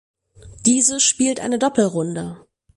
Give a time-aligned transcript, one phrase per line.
[0.65, 2.43] Diese spielt eine Doppelrunde.